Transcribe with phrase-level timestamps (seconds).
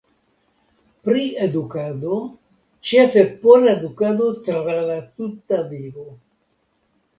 [1.09, 2.15] Pri edukado:
[2.93, 4.59] ĉefe por edukado tra
[4.91, 6.11] la tuta vivo.